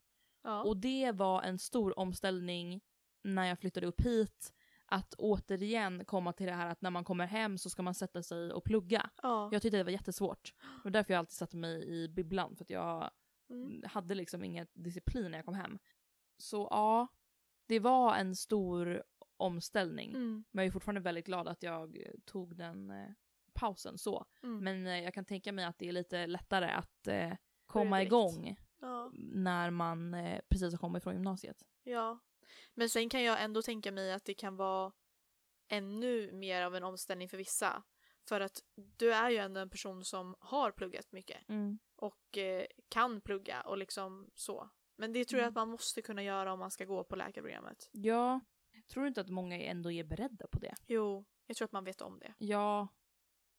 [0.43, 0.63] ja.
[0.63, 2.81] Och det var en stor omställning
[3.23, 4.53] när jag flyttade upp hit.
[4.85, 8.23] Att återigen komma till det här att när man kommer hem så ska man sätta
[8.23, 9.09] sig och plugga.
[9.21, 9.49] ja.
[9.51, 10.53] Jag tyckte det var jättesvårt.
[10.59, 13.11] Det var därför jag alltid satte mig i bibblan, för att jag
[13.49, 13.83] Mm.
[13.85, 15.79] hade liksom inget disciplin när jag kom hem.
[16.37, 17.07] Så ja,
[17.67, 19.03] det var en stor
[19.43, 20.09] omställning.
[20.09, 20.43] Mm.
[20.51, 23.09] Men jag är fortfarande väldigt glad att jag eh, tog den eh,
[23.53, 24.25] pausen så.
[24.43, 24.63] Mm.
[24.63, 27.33] Men eh, jag kan tänka mig att det är lite lättare att eh,
[27.65, 28.07] komma direkt.
[28.09, 29.11] igång Ja.
[29.13, 31.57] när man eh, precis har kommit från gymnasiet.
[31.83, 32.19] ja.
[32.73, 34.91] Men sen kan jag ändå tänka mig att det kan vara
[35.67, 37.83] ännu mer av en omställning för vissa.
[38.29, 41.37] För att du är ju ändå en person som har pluggat mycket
[41.95, 44.69] och eh, kan plugga och liksom så.
[44.97, 45.49] Men det tror jag Mm.
[45.51, 47.89] att man måste kunna göra om man ska gå på läkarprogrammet.
[47.91, 48.39] Ja,
[48.87, 50.75] tror du inte att många ändå är beredda på det?
[50.87, 52.87] Jo, jag tror att man vet om det Ja,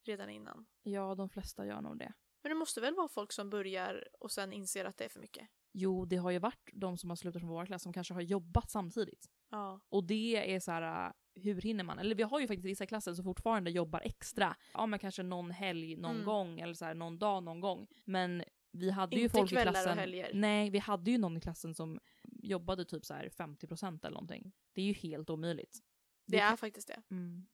[0.03, 0.65] redan innan.
[0.83, 2.13] ja de flesta gör nog det.
[2.43, 5.19] Men det måste väl vara folk som börjar och sen inser att det är för
[5.19, 5.47] mycket?
[5.71, 8.21] Jo, det har ju varit de som har slutat från vår klass som kanske har
[8.21, 9.29] jobbat samtidigt.
[9.49, 9.79] Ja.
[9.89, 11.99] Och det är så här, hur hinner man?
[11.99, 14.55] Eller vi har ju faktiskt vissa i klassen som fortfarande jobbar extra.
[14.73, 16.25] Ja, men kanske någon helg någon Mm.
[16.25, 17.87] gång eller så här, någon dag någon gång.
[18.05, 19.97] Men vi hade ju Inte folk i kvällar och klassen.
[19.97, 20.31] helger.
[20.33, 21.99] Nej, vi hade ju någon i klassen som
[22.45, 24.51] jobbade typ så här 50% eller någonting.
[24.73, 25.79] Det är ju helt omöjligt.
[26.25, 27.01] Det kan- är faktiskt det.
[27.11, 27.45] Mm.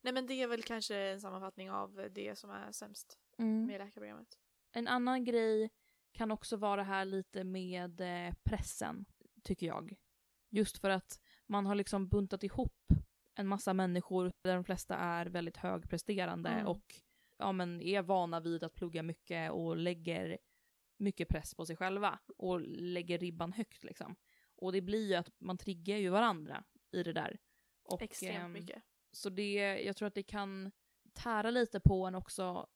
[0.00, 3.66] Nej men det är väl kanske en sammanfattning av det som är sämst Mm.
[3.66, 4.38] med läkarprogrammet.
[4.72, 5.70] En annan grej
[6.12, 9.04] kan också vara här lite med eh, pressen,
[9.44, 9.94] tycker jag.
[10.50, 12.92] Just för att man har liksom buntat ihop
[13.34, 16.66] en massa människor där de flesta är väldigt högpresterande Mm.
[16.66, 17.00] och
[17.36, 20.38] ja, men är vana vid att plugga mycket och lägger
[20.96, 24.16] mycket press på sig själva och lägger ribban högt liksom.
[24.60, 27.38] Och det blir ju att man triggar ju varandra i det där.
[27.82, 28.82] Och, Extremt ehm, mycket.
[29.12, 30.72] så det, jag tror att det kan
[31.12, 32.66] tära lite på en också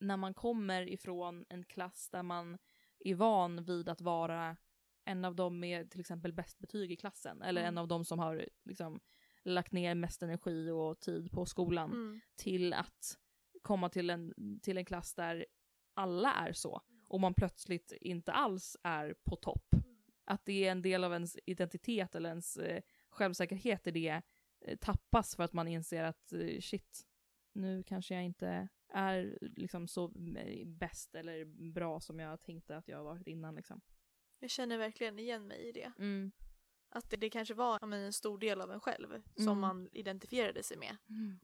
[0.00, 2.58] när man kommer ifrån en klass där man
[2.98, 4.56] är van vid att vara
[5.04, 7.42] en av dem med till exempel bäst betyg i klassen.
[7.42, 7.68] Eller Mm.
[7.74, 9.00] en av dem som har liksom
[9.42, 11.92] lagt ner mest energi och tid på skolan.
[11.92, 12.20] Mm.
[12.36, 13.18] Till att
[13.62, 15.46] komma till en, till en klass där
[15.94, 16.82] alla är så.
[17.08, 19.74] Och man plötsligt inte alls är på topp.
[20.30, 24.22] Att det är en del av ens identitet eller ens eh, självsäkerhet i det
[24.60, 27.06] eh, tappas för att man inser att eh, shit,
[27.52, 30.08] nu kanske jag inte är liksom så
[30.66, 33.80] bäst eller bra som jag tänkte att jag varit innan liksom.
[34.38, 35.92] Jag känner verkligen igen mig i det.
[35.98, 36.32] Mm.
[36.90, 39.60] Att det, det kanske var men en stor del av en själv som Mm.
[39.60, 40.96] man identifierade sig med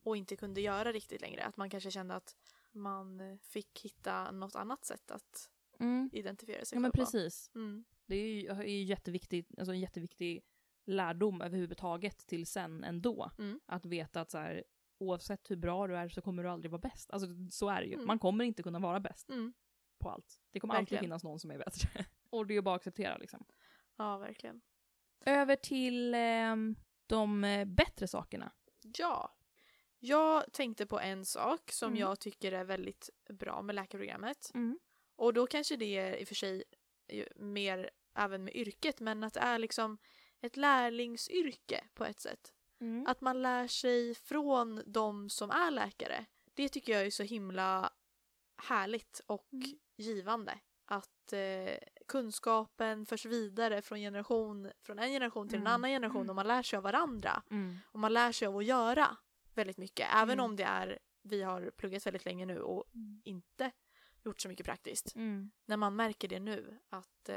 [0.03, 1.45] och inte kunde göra riktigt längre.
[1.45, 2.37] Att man kanske kände att
[2.73, 6.11] man fick hitta något annat sätt att Mm.
[6.13, 7.11] identifiera sig Ja men själv på.
[7.13, 7.51] precis.
[7.55, 7.85] Mm.
[8.07, 10.45] Det är ju, är ju jätteviktigt, alltså en jätteviktig
[10.87, 13.31] lärdom överhuvudtaget till sen ändå.
[13.39, 13.61] Mm.
[13.67, 14.65] Att veta att så här,
[14.99, 17.11] oavsett hur bra du är så kommer du aldrig vara bäst.
[17.11, 17.95] Alltså så är det ju.
[17.95, 18.07] Mm.
[18.07, 19.55] Man kommer inte kunna vara bäst Mm.
[20.01, 20.41] på allt.
[20.51, 21.05] Det kommer alltid Verkligen.
[21.05, 21.89] finnas någon som är bättre.
[22.31, 23.45] Och det är ju bara att acceptera liksom.
[23.97, 24.61] Ja, verkligen.
[25.27, 28.53] Över till ehm, de eh, bättre sakerna.
[28.99, 29.37] Ja.
[29.99, 32.01] Jag tänkte på en sak som Mm.
[32.01, 34.51] jag tycker är väldigt bra med läkarprogrammet.
[34.55, 34.79] Mm.
[35.17, 36.65] Och då kanske det är i och för sig
[37.37, 39.99] mer även med yrket men att det är liksom
[40.41, 42.53] ett lärlingsyrke på ett sätt.
[42.81, 43.07] Mm.
[43.07, 46.25] Att man lär sig från de som är läkare.
[46.55, 47.93] Det tycker jag är så himla
[48.57, 49.79] härligt och Mm.
[49.97, 50.59] givande.
[50.87, 55.67] Att eh, kunskapen förs vidare från, generation, från en generation till Mm.
[55.67, 57.43] en annan generation och man lär sig av varandra.
[57.51, 57.77] Mm.
[57.87, 59.17] Och man lär sig av att göra
[59.55, 60.09] väldigt mycket.
[60.15, 60.45] Även Mm.
[60.45, 63.23] om det är, vi har pluggat väldigt länge nu och Mm.
[63.25, 63.71] inte
[64.25, 65.15] gjort så mycket praktiskt.
[65.17, 65.51] Mm.
[65.67, 67.37] När man märker det nu, att eh,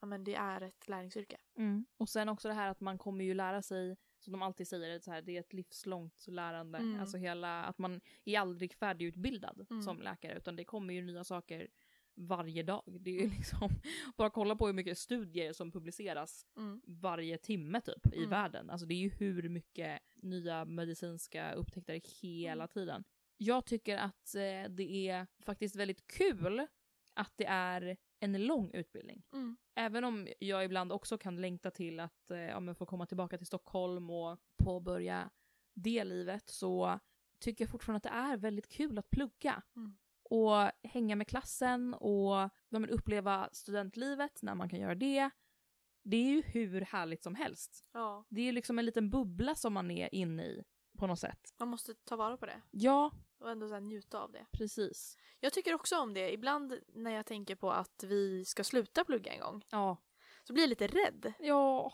[0.00, 1.36] ja, men det är ett lärlingsyrke.
[1.56, 1.84] Mm.
[1.96, 4.98] Och sen också det här att man kommer ju lära sig, som de alltid säger,
[4.98, 6.78] så här, det är ett livslångt lärande.
[6.78, 7.00] Mm.
[7.00, 9.82] Alltså hela, att man är aldrig färdigutbildad Mm.
[9.82, 11.68] som läkare, utan det kommer ju nya saker
[12.16, 12.82] varje dag.
[12.86, 13.68] Det är ju liksom,
[14.16, 16.80] bara kolla på hur mycket studier som publiceras Mm.
[16.86, 18.30] varje timme typ i Mm.
[18.30, 18.70] världen.
[18.70, 22.68] Alltså det är ju hur mycket nya medicinska upptäckter hela Mm.
[22.68, 23.04] tiden.
[23.36, 26.66] Jag tycker att eh, det är faktiskt väldigt kul
[27.14, 29.22] att det är en lång utbildning.
[29.32, 29.56] Mm.
[29.74, 33.46] Även om jag ibland också kan längta till att eh, ja, få komma tillbaka till
[33.46, 35.30] Stockholm och påbörja
[35.74, 37.00] det livet så
[37.38, 39.62] tycker jag fortfarande att det är väldigt kul att plugga.
[39.76, 39.96] Mm.
[40.22, 45.30] Och hänga med klassen och ja, men uppleva studentlivet när man kan göra det.
[46.02, 47.84] Det är ju hur härligt som helst.
[47.92, 50.64] Ja, Det är ju liksom en liten bubbla som man är inne i
[50.98, 51.54] på något sätt.
[51.58, 54.46] man måste ta vara på det Ja, och ändå så här njuta av det.
[54.52, 55.16] precis.
[55.40, 56.32] Jag tycker också om det.
[56.32, 59.96] Ibland när jag tänker på att vi ska sluta plugga en gång Ja.
[60.44, 61.32] så blir jag lite rädd.
[61.38, 61.92] Ja,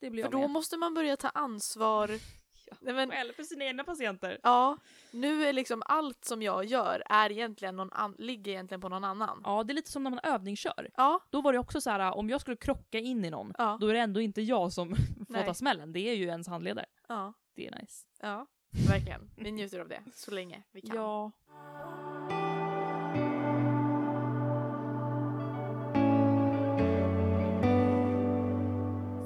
[0.00, 0.50] det blir För jag då med.
[0.50, 2.08] måste man börja ta ansvar.
[2.80, 4.40] Nej, men, Eller för sina egna patienter.
[4.42, 4.76] ja,
[5.10, 9.04] nu är liksom allt som jag gör är egentligen någon an- ligger egentligen på någon
[9.04, 9.40] annan.
[9.44, 10.90] Ja, det är lite som när man övningskör.
[10.96, 13.78] Ja, Då var det också så här, om jag skulle krocka in i någon, ja,
[13.80, 14.88] då är det ändå inte jag som
[15.26, 15.46] får Nej.
[15.46, 15.92] ta smällen.
[15.92, 16.86] Det är ju ens handledare.
[17.08, 18.06] ja, Det är nice.
[18.20, 18.46] ja.
[18.88, 19.30] Verkligen.
[19.36, 20.96] Vi njuter av det så länge vi kan.
[20.96, 21.32] Ja.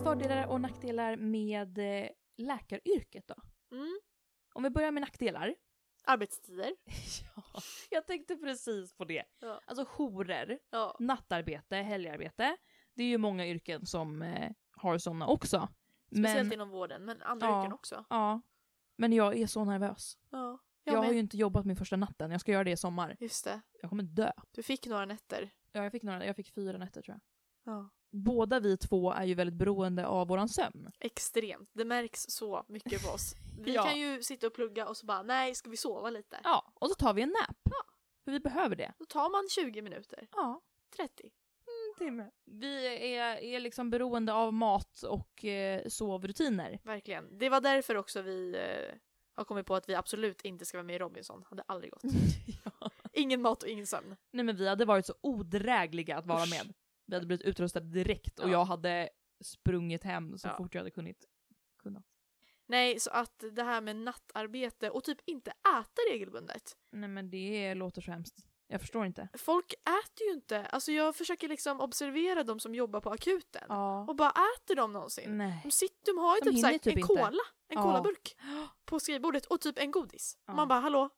[0.02, 3.34] Fördelar och nackdelar med eh, läkaryrket då?
[3.76, 3.98] Mm.
[4.54, 5.54] Om vi börjar med nackdelar.
[6.04, 6.70] Arbetstider.
[7.36, 7.42] ja,
[7.90, 9.24] jag tänkte precis på det.
[9.40, 9.60] Ja.
[9.66, 10.96] Alltså jourer, Ja.
[11.00, 12.56] nattarbete, helgarbete.
[12.94, 15.68] Det är ju många yrken som eh, har sådana också.
[16.06, 17.60] Speciellt Men, inom vården, men andra Ja.
[17.60, 18.04] yrken också.
[18.10, 18.40] ja,
[18.96, 20.18] men jag är så nervös.
[20.30, 20.58] Ja.
[20.86, 23.16] Jag, Jag, har ju inte jobbat min första natten, jag ska göra det i sommar.
[23.20, 23.60] Just det.
[23.80, 24.32] Jag kommer dö.
[24.52, 25.50] Du fick några nätter.
[25.72, 27.20] Ja, jag fick, några, jag fick fyra nätter tror
[27.64, 27.74] jag.
[27.74, 27.90] Ja.
[28.10, 30.90] Båda vi två är ju väldigt beroende av våran sömn.
[31.00, 31.70] Extremt.
[31.72, 33.34] Det märks så mycket på oss.
[33.60, 33.82] Vi Ja.
[33.82, 36.40] kan ju sitta och plugga och så bara, nej, ska vi sova lite?
[36.44, 37.74] Ja, och så tar vi en nap.
[38.24, 38.94] För vi behöver det.
[38.98, 40.28] Då tar man 20 minuter.
[40.32, 40.60] Ja,
[40.96, 41.30] 30.
[42.00, 42.30] En timme.
[42.44, 46.78] Vi är, är liksom beroende av mat och eh, sovrutiner.
[46.82, 47.38] Verkligen.
[47.38, 48.94] Det var därför också vi eh,
[49.34, 51.44] har kommit på att vi absolut inte ska vara med i Robinson.
[51.48, 52.02] Hade aldrig gått.
[52.64, 52.90] ja.
[53.12, 54.16] Ingen mat och ingen sömn.
[54.30, 56.50] Nej men vi hade varit så odrägliga att vara Usch.
[56.50, 56.74] med.
[57.06, 58.52] Vi hade blivit utrustade direkt och Ja.
[58.52, 59.08] jag hade
[59.44, 60.56] sprungit hem så Ja.
[60.56, 61.16] fort jag hade kunnat.
[61.82, 62.04] kunnat.
[62.66, 66.76] Nej, så att det här med nattarbete och typ inte äta regelbundet.
[66.92, 68.38] Nej men det låter så hemskt.
[68.74, 69.28] Jag förstår inte.
[69.38, 70.66] Folk äter ju inte.
[70.66, 73.62] Alltså jag försöker liksom observera de som jobbar på akuten.
[73.68, 74.00] Ja.
[74.08, 75.38] Och bara äter de någonsin?
[75.38, 75.60] Nej.
[75.64, 77.08] De sitter, de har ju De typ, så här, hinner typ en inte.
[77.08, 77.82] cola, en Ja.
[77.82, 78.36] colaburk
[78.84, 80.36] på skrivbordet och typ en godis.
[80.46, 80.54] Ja.
[80.54, 81.10] Man bara hallå,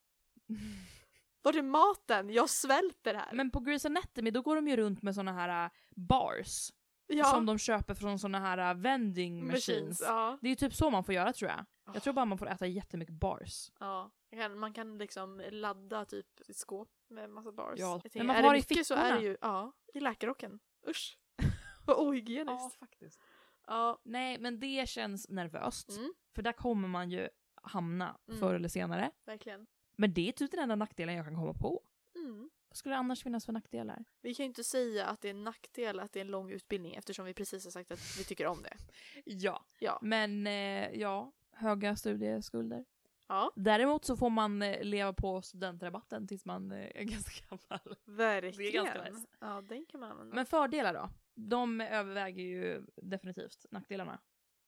[1.42, 2.30] var är maten?
[2.30, 3.32] Jag svälter här.
[3.32, 6.70] Men på Grey's Anatomy då går de ju runt med såna här äh, bars.
[7.06, 7.24] ja.
[7.24, 10.00] Som de köper från såna här äh, vending machines.
[10.06, 10.38] Ja.
[10.40, 11.64] Det är ju typ så man får göra tror jag.
[11.94, 13.70] Jag tror bara man får äta jättemycket bars.
[13.80, 14.10] ja.
[14.30, 17.78] Man kan, man kan liksom ladda typ sitt skåp med massa bars.
[17.78, 17.86] Ja.
[17.86, 20.00] Jag Men tänker, man är har det i mycket så är det ju, ja, i
[20.00, 20.58] läkarrocken.
[20.88, 21.18] Usch.
[21.86, 22.78] Vad ohygieniskt.
[22.78, 23.20] faktiskt.
[23.66, 23.98] Ja.
[24.02, 25.88] Nej men det känns nervöst.
[25.90, 27.28] Mm, För där kommer man ju
[27.62, 28.40] hamna Mm.
[28.40, 29.10] förr eller senare.
[29.24, 29.66] verkligen.
[29.96, 31.82] Men det är typ den enda nackdelen jag kan komma på.
[32.14, 32.50] Mm.
[32.68, 34.04] Vad skulle det annars finnas för nackdelar?
[34.20, 36.50] Vi kan ju inte säga att det är en nackdel att det är en lång
[36.50, 38.76] utbildning eftersom vi precis har sagt att vi tycker om det.
[39.24, 39.64] Ja.
[39.78, 39.98] Ja.
[40.02, 42.84] Men eh, ja, höga studieskulder.
[43.28, 47.96] Ja, Däremot så får man eh, leva på studentrabatten tills man eh, är ganska gammal.
[48.04, 48.72] verkligen.
[48.72, 49.26] Det är ganska nice.
[49.40, 50.34] Ja, den kan man använda.
[50.34, 51.10] Men fördelar då?
[51.34, 54.18] De överväger ju definitivt nackdelarna.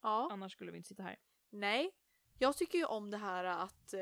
[0.01, 0.29] ja.
[0.31, 1.15] Annars skulle vi inte sitta här.
[1.49, 1.91] Nej.
[2.37, 3.99] Jag tycker ju om det här att eh,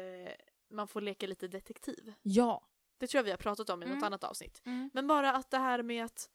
[0.70, 2.14] man får leka lite detektiv.
[2.22, 2.68] Ja.
[2.98, 4.04] Det tror jag vi har pratat om i något Mm.
[4.04, 4.62] annat avsnitt.
[4.94, 6.30] Men bara att det här med att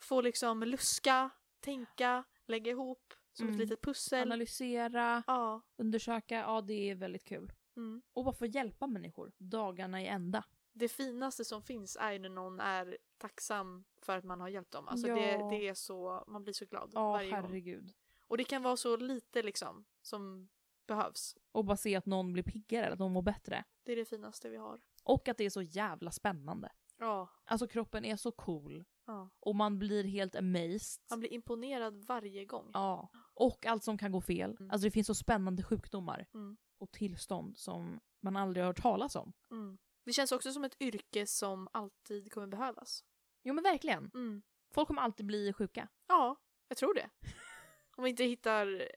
[0.00, 1.30] få liksom luska,
[1.60, 3.54] tänka, lägga ihop som Mm.
[3.60, 4.22] ett litet pussel.
[4.22, 5.60] Analysera, Ja.
[5.76, 7.52] undersöka, ja det är väldigt kul.
[7.76, 8.02] Mm.
[8.12, 10.44] Och bara få hjälpa människor dagarna i ända.
[10.72, 14.70] Det finaste som finns är ju när någon är tacksam för att man har hjälpt
[14.70, 14.88] dem.
[14.88, 15.14] Alltså Ja.
[15.14, 17.40] det, det är så, man blir så glad Ja, varje gång.
[17.40, 17.92] herregud.
[18.20, 20.48] Och det kan vara så lite liksom som
[20.86, 21.36] behövs.
[21.52, 23.64] Och bara se att någon blir piggare, att någon mår bättre.
[23.82, 24.80] Det är det finaste vi har.
[25.02, 26.72] Och att det är så jävla spännande.
[26.98, 27.28] Ja.
[27.44, 28.84] Alltså kroppen är så cool.
[29.06, 29.30] ja.
[29.40, 31.02] Och man blir helt amazed.
[31.10, 32.70] Man blir imponerad varje gång.
[32.74, 33.08] Ja.
[33.34, 34.50] Och allt som kan gå fel.
[34.60, 34.70] Mm.
[34.70, 36.56] Alltså det finns så spännande sjukdomar Mm.
[36.78, 39.32] och tillstånd som man aldrig har hört talas om.
[39.50, 39.78] Mm.
[40.04, 43.04] Det känns också som ett yrke som alltid kommer behövas.
[43.42, 44.10] Jo men verkligen.
[44.14, 44.42] Mm.
[44.74, 45.88] Folk kommer alltid bli sjuka.
[46.08, 46.36] Ja,
[46.68, 47.10] jag tror det.
[47.96, 48.88] Om vi inte hittar...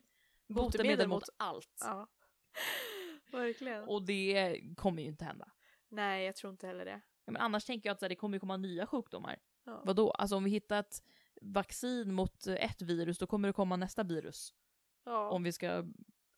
[0.47, 1.77] Botemedel mot mot- allt.
[1.79, 2.07] Ja.
[3.31, 3.83] Verkligen.
[3.83, 5.51] Och det kommer ju inte hända.
[5.89, 7.01] Nej, jag tror inte heller det.
[7.25, 9.37] Ja, men annars tänker jag att så här, det kommer komma nya sjukdomar.
[9.63, 9.81] Ja.
[9.85, 10.11] Vadå?
[10.11, 11.03] Alltså om vi hittar ett
[11.41, 14.53] vaccin mot ett virus, då kommer det komma nästa virus.
[15.05, 15.29] Ja.
[15.29, 15.83] Om vi ska...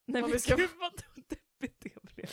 [0.05, 2.29] Nej Om vi ska- gud vad deppigt det blev.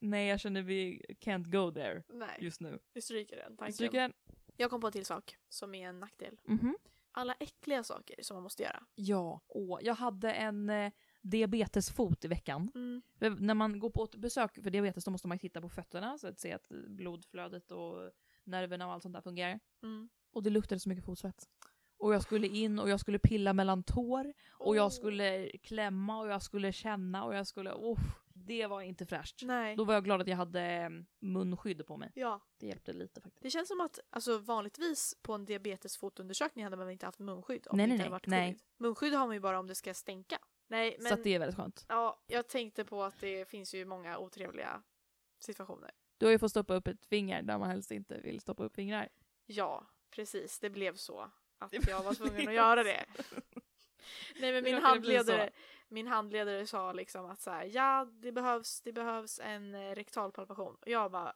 [0.00, 2.78] Nej jag känner vi can't go there Nej, just nu.
[2.92, 3.72] vi stryker den Vi tanken.
[3.74, 4.12] stryker den.
[4.56, 6.40] Jag kom på en till sak som är en nackdel.
[6.44, 6.76] Mhm.
[7.12, 8.84] Alla äckliga saker som man måste göra.
[8.94, 10.92] Ja, åh, jag hade en eh,
[11.22, 12.70] diabetesfot i veckan.
[12.74, 13.02] Mm.
[13.46, 16.26] När man går på ett besök för diabetes då måste man titta på fötterna så
[16.28, 18.10] att se att blodflödet och
[18.44, 19.60] nerverna och allt sånt där fungerar.
[19.82, 20.08] Mm.
[20.30, 21.48] Och det luktade så mycket fotsvett.
[21.98, 26.28] Och jag skulle in och jag skulle pilla mellan tår och jag skulle klämma och
[26.28, 27.72] jag skulle känna och jag skulle...
[27.72, 27.98] Oh,
[28.34, 29.42] det var inte fräscht.
[29.42, 29.76] Nej.
[29.76, 32.12] Då var jag glad att jag hade eh, munskydd på mig.
[32.14, 33.42] Ja, Det hjälpte lite faktiskt.
[33.42, 37.76] det känns som att alltså, vanligtvis på en diabetesfotundersökning hade man inte haft munskydd om
[37.76, 38.52] Nej, det inte nej, hade varit nej.
[38.52, 38.62] covid.
[38.78, 40.38] Munskydd har man ju bara om det ska stänka.
[40.68, 41.84] Nej, men Så det är väldigt skönt.
[41.88, 44.82] ja, jag tänkte på att det finns ju många otrevliga
[45.38, 45.90] situationer.
[46.18, 48.74] Du har ju fått stoppa upp ett finger där man helst inte vill stoppa upp
[48.74, 49.08] fingrar.
[49.46, 50.58] Ja, precis.
[50.58, 53.04] Det blev så att jag var tvungen att göra det.
[54.40, 55.50] Nej men min handledare,
[55.88, 60.74] min handledare sa liksom att så här, ja det behövs, det behövs en eh, rektalpalpation.
[60.80, 61.34] Och jag bara,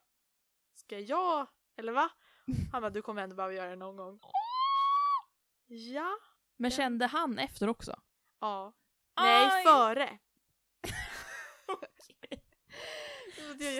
[0.74, 1.46] ska jag?
[1.76, 2.10] Eller va?
[2.72, 4.20] Han bara, du kommer ändå behöva göra det någon gång.
[5.66, 6.18] Ja.
[6.56, 6.76] Men Ja.
[6.76, 8.00] kände han efter också?
[8.40, 8.72] Ja.
[9.16, 9.64] Nej, Aj!
[9.64, 10.18] före.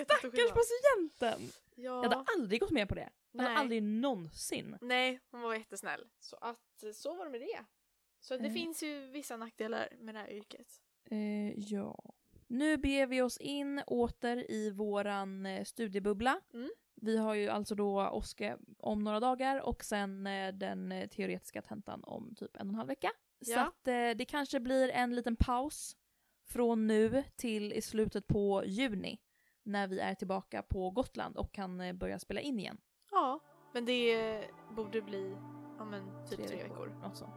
[0.05, 1.51] Stackars patienten!
[1.75, 2.03] Ja.
[2.03, 3.09] Jag hade aldrig gått med på det.
[3.33, 3.45] Nej.
[3.45, 4.77] Alltså aldrig någonsin.
[4.81, 6.07] Nej, hon var jättesnäll.
[6.19, 7.65] Så att så var det med det.
[8.19, 8.53] Så det Eh.
[8.53, 10.67] finns ju vissa nackdelar med det här yrket.
[11.09, 12.13] Eh, ja.
[12.47, 16.41] Nu beger vi oss in åter i våran eh, studiebubbla.
[16.53, 16.69] Mm.
[16.95, 21.61] Vi har ju alltså då Oske om några dagar och sen eh, den eh, teoretiska
[21.61, 23.11] tentan om typ en och en halv vecka.
[23.45, 23.67] Så Ja.
[23.67, 25.97] att eh, det kanske blir en liten paus
[26.49, 29.19] från nu till i slutet på juni
[29.63, 32.77] när vi är tillbaka på Gotland och kan eh, börja spela in igen.
[33.23, 33.39] Ja,
[33.73, 34.39] men det
[34.75, 35.35] borde bli
[35.77, 36.91] ja, men, typ tre veckor.
[37.03, 37.31] Något sånt.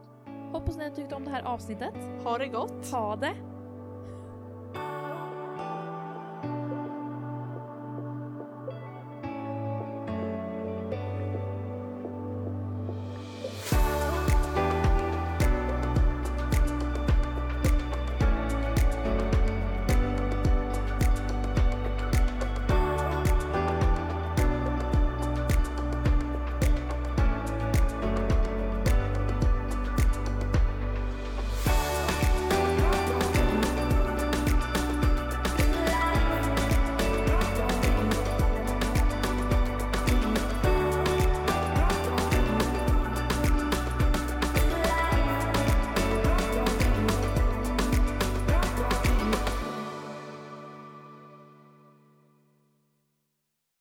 [0.52, 1.94] Hoppas ni har tyckt om det här avsnittet.
[2.24, 2.90] Ha det gott!
[2.92, 3.55] Ha det!